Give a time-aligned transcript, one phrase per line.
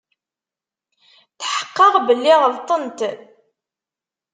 [1.39, 2.99] Tḥeqqeɣ belli ɣelṭen-t.